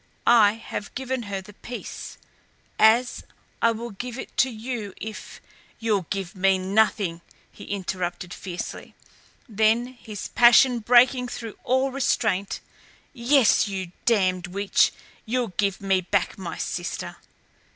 I 0.25 0.53
have 0.53 0.95
given 0.95 1.21
her 1.29 1.41
the 1.41 1.53
peace 1.53 2.17
as 2.79 3.23
I 3.61 3.69
will 3.71 3.91
give 3.91 4.17
it 4.17 4.35
to 4.37 4.49
you 4.49 4.95
if" 4.97 5.39
"You'll 5.79 6.07
give 6.09 6.33
me 6.35 6.57
nothing," 6.57 7.21
he 7.51 7.65
interrupted 7.65 8.33
fiercely; 8.33 8.95
then, 9.47 9.85
his 9.93 10.29
passion 10.29 10.79
breaking 10.79 11.27
through 11.27 11.55
all 11.63 11.91
restraint 11.91 12.61
"Yes, 13.13 13.67
you 13.67 13.91
damned 14.07 14.47
witch 14.47 14.91
you'll 15.27 15.49
give 15.57 15.79
me 15.81 16.01
back 16.01 16.35
my 16.35 16.57
sister!" 16.57 17.17